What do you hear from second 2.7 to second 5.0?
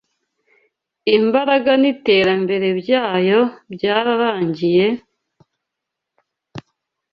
byayo byararangiye,